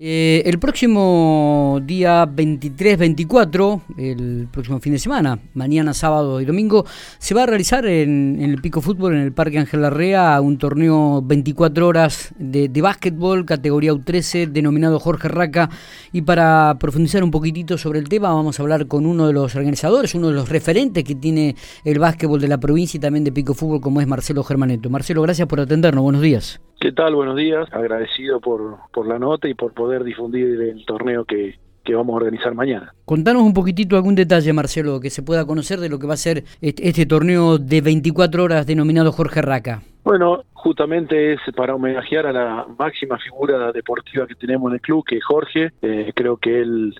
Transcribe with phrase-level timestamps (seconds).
[0.00, 6.84] Eh, el próximo día 23-24, el próximo fin de semana, mañana, sábado y domingo,
[7.18, 11.20] se va a realizar en, el Pico Fútbol, en el Parque Ángel Larrea, un torneo
[11.22, 15.68] 24 horas de, básquetbol, categoría U13, denominado Jorge Raca.
[16.12, 19.56] Y para profundizar un poquitito sobre el tema, vamos a hablar con uno de los
[19.56, 23.32] organizadores, uno de los referentes que tiene el básquetbol de la provincia y también de
[23.32, 24.90] Pico Fútbol, como es Marcelo Germaneto.
[24.90, 26.04] Marcelo, gracias por atendernos.
[26.04, 26.60] Buenos días.
[26.80, 27.16] ¿Qué tal?
[27.16, 27.68] Buenos días.
[27.72, 32.16] Agradecido por, por la nota y por poder difundir el torneo que, que vamos a
[32.16, 32.92] organizar mañana.
[33.04, 36.18] Contanos un poquitito algún detalle, Marcelo, que se pueda conocer de lo que va a
[36.18, 39.82] ser este, este torneo de 24 horas denominado Jorge Raca.
[40.04, 45.04] Bueno, justamente es para homenajear a la máxima figura deportiva que tenemos en el club,
[45.04, 45.72] que es Jorge.
[45.82, 46.94] Eh, creo que él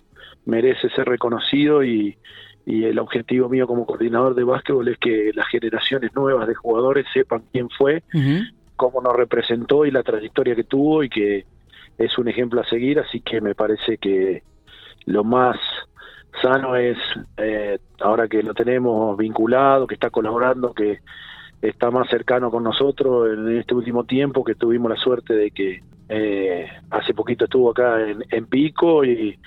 [0.46, 2.16] merece ser reconocido y,
[2.64, 7.06] y el objetivo mío como coordinador de básquetbol es que las generaciones nuevas de jugadores
[7.14, 8.02] sepan quién fue,
[8.76, 11.46] cómo nos representó y la trayectoria que tuvo y que
[11.98, 14.42] es un ejemplo a seguir, así que me parece que
[15.06, 15.58] lo más
[16.40, 16.96] sano es,
[17.36, 21.00] eh, ahora que lo tenemos vinculado, que está colaborando, que
[21.60, 25.82] está más cercano con nosotros en este último tiempo, que tuvimos la suerte de que
[26.08, 29.38] eh, hace poquito estuvo acá en, Pico y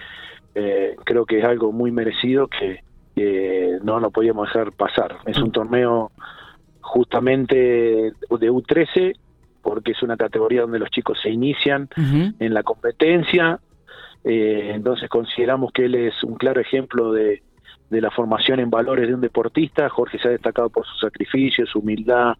[0.53, 2.83] eh, creo que es algo muy merecido que,
[3.15, 5.17] que no lo podíamos dejar pasar.
[5.25, 6.11] Es un torneo
[6.81, 9.15] justamente de U13,
[9.61, 13.59] porque es una categoría donde los chicos se inician en la competencia,
[14.23, 17.41] eh, entonces consideramos que él es un claro ejemplo de,
[17.89, 21.65] de, la formación en valores de un deportista, Jorge se ha destacado por su sacrificio,
[21.65, 22.35] su humildad,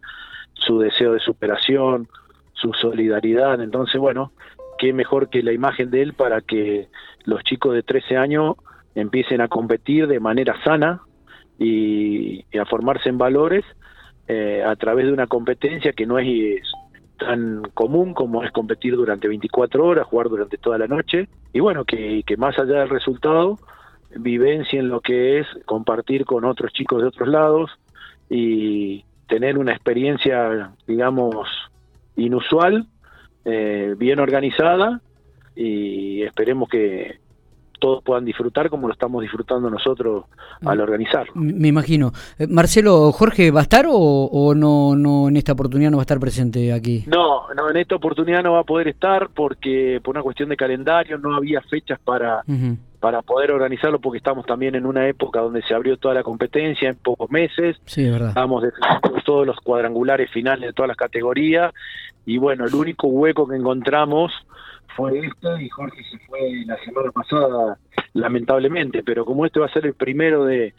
[0.54, 2.08] su deseo de superación,
[2.52, 4.32] su solidaridad, entonces bueno,
[4.78, 6.88] qué mejor que la imagen de él para que
[7.24, 8.56] los chicos de 13 años
[8.94, 11.02] empiecen a competir de manera sana
[11.58, 13.64] y a formarse en valores
[14.28, 16.26] eh, a través de una competencia que no es
[17.24, 21.84] tan común como es competir durante 24 horas, jugar durante toda la noche, y bueno,
[21.84, 23.58] que, más allá del resultado,
[24.14, 27.70] vivencien lo que es compartir con otros chicos de otros lados
[28.28, 31.48] y tener una experiencia, digamos,
[32.16, 32.86] inusual,
[33.44, 35.00] eh, bien organizada,
[35.54, 37.18] y esperemos que,
[37.82, 40.26] todos puedan disfrutar como lo estamos disfrutando nosotros
[40.64, 40.80] al mm.
[40.80, 41.32] organizarlo.
[41.34, 42.12] Me imagino.
[42.38, 46.04] Eh, Marcelo, ¿Jorge va a estar o, no, no en esta oportunidad no va a
[46.04, 47.02] estar presente aquí?
[47.08, 50.56] No, no, en esta oportunidad no va a poder estar porque por una cuestión de
[50.56, 52.44] calendario no había fechas para...
[53.00, 56.88] para poder organizarlo porque estamos también en una época donde se abrió toda la competencia
[56.88, 57.76] en pocos meses.
[57.84, 58.28] Sí, es verdad.
[58.28, 61.72] Estamos definiendo todos los cuadrangulares finales de todas las categorías
[62.24, 64.32] y bueno, el único hueco que encontramos
[64.96, 67.78] fue este y Jorge se fue la semana pasada,
[68.12, 70.74] lamentablemente, pero como este va a ser el primero de,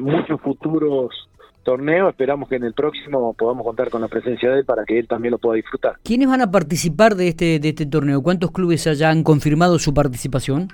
[0.00, 1.28] muchos futuros
[1.64, 5.00] torneos, esperamos que en el próximo podamos contar con la presencia de él para que
[5.00, 5.96] él también lo pueda disfrutar.
[6.04, 8.22] ¿Quiénes van a participar de este, de este torneo?
[8.22, 10.68] ¿Cuántos clubes ya han confirmado su participación?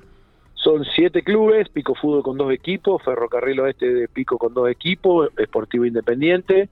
[0.66, 5.28] Son siete clubes, Pico Fútbol con dos equipos, Ferrocarril Oeste de Pico con dos equipos,
[5.38, 6.70] Esportivo Independiente,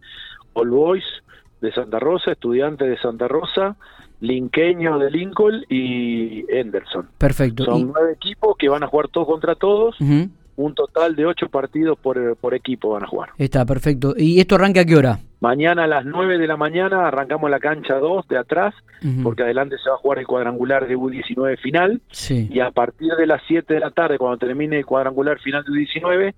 [0.55, 1.05] All Boys
[1.60, 3.77] de Santa Rosa, Estudiantes de Santa Rosa,
[4.19, 7.09] Linqueño de Lincoln y Henderson.
[7.19, 7.66] Perfecto.
[7.66, 9.97] Son nueve equipos que van a jugar todos contra todos.
[10.56, 13.31] Un total de ocho partidos por, por equipo van a jugar.
[13.38, 14.15] Está, perfecto.
[14.16, 15.21] ¿Y esto arranca a qué hora?
[15.44, 18.75] Mañana a las nueve de la mañana arrancamos la cancha 2 de atrás,
[19.22, 22.00] porque adelante se va a jugar el cuadrangular de U19 final.
[22.10, 22.49] Sí.
[22.50, 25.71] Y a partir de las 7 de la tarde, cuando termine el cuadrangular final de
[25.72, 26.34] U19,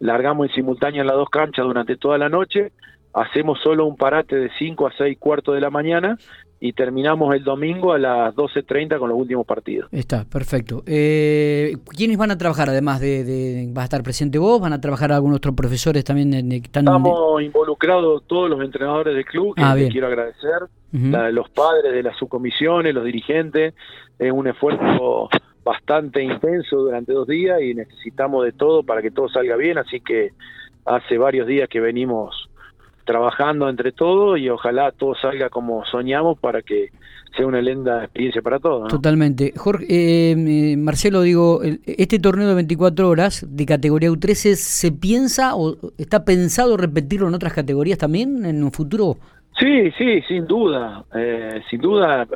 [0.00, 2.72] largamos en simultáneo en las dos canchas durante toda la noche.
[3.12, 6.16] Hacemos solo un parate de 5 a 6 cuartos de la mañana
[6.60, 9.88] y terminamos el domingo a las 12.30 con los últimos partidos.
[9.92, 10.82] Está, perfecto.
[10.86, 14.60] Eh, ¿Quiénes van a trabajar además de, de, ¿Va a estar presente vos?
[14.60, 16.34] ¿Van a trabajar algunos otros profesores también?
[16.34, 21.92] En, Estamos involucrados todos los entrenadores del club, que ah, les quiero agradecer, los padres
[21.92, 23.74] de las subcomisiones, los dirigentes.
[24.18, 25.30] Es un esfuerzo
[25.64, 30.00] bastante intenso durante dos días y necesitamos de todo para que todo salga bien, así
[30.00, 30.30] que
[30.84, 32.39] hace varios días que venimos
[33.10, 36.90] trabajando entre todos y ojalá todo salga como soñamos para que
[37.36, 38.88] sea una linda experiencia para todos.
[38.88, 39.52] Totalmente.
[39.56, 45.56] Jorge, eh, eh, Marcelo, digo, este torneo de 24 horas de categoría U13, ¿se piensa
[45.56, 49.16] o está pensado repetirlo en otras categorías también en un futuro?
[49.58, 52.26] Sí, sí, sin duda, eh, sin duda.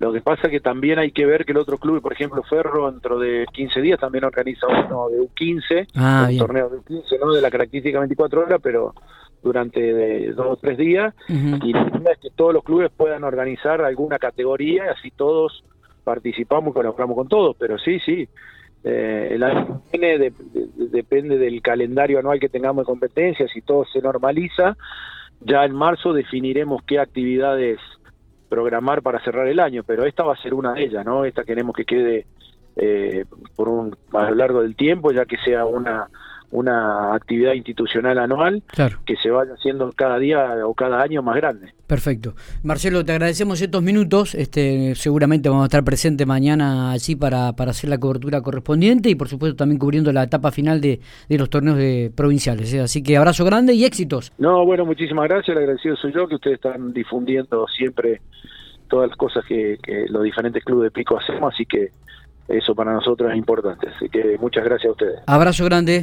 [0.00, 2.42] lo que pasa es que también hay que ver que el otro club, por ejemplo,
[2.42, 7.20] Ferro, dentro de 15 días también organiza uno de U15, ah, un torneo de U15,
[7.20, 8.92] no de la característica 24 horas, pero
[9.44, 13.82] durante dos o tres días y la idea es que todos los clubes puedan organizar
[13.82, 15.62] alguna categoría, así todos
[16.02, 18.26] participamos y colaboramos con todos, pero sí, sí,
[18.82, 20.32] eh, el año que viene
[20.76, 24.76] depende del calendario anual que tengamos de competencias, si todo se normaliza,
[25.40, 27.78] ya en marzo definiremos qué actividades
[28.48, 31.24] programar para cerrar el año, pero esta va a ser una de ellas, ¿no?
[31.24, 32.26] Esta queremos que quede
[32.76, 33.24] eh,
[33.56, 36.08] por un, a lo largo del tiempo, ya que sea una
[36.54, 38.62] una actividad institucional anual
[39.04, 41.72] que se vaya haciendo cada día o cada año más grande.
[41.88, 42.34] Perfecto.
[42.62, 44.36] Marcelo, te agradecemos estos minutos.
[44.36, 49.16] Este, seguramente vamos a estar presentes mañana allí para, para hacer la cobertura correspondiente y
[49.16, 52.72] por supuesto también cubriendo la etapa final de, de los torneos de provinciales.
[52.72, 52.80] ¿eh?
[52.80, 54.32] Así que abrazo grande y éxitos.
[54.38, 55.56] No, bueno, muchísimas gracias.
[55.56, 58.20] El agradecido soy yo que ustedes están difundiendo siempre
[58.88, 61.90] todas las cosas que, que los diferentes clubes de Pico hacemos, así que
[62.48, 63.88] eso para nosotros es importante.
[63.88, 65.20] Así que muchas gracias a ustedes.
[65.26, 66.02] Abrazo grande.